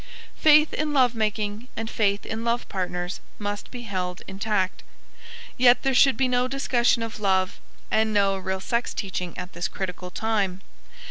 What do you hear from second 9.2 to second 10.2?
at this critical